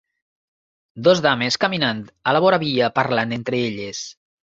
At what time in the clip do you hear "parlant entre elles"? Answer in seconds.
3.01-4.07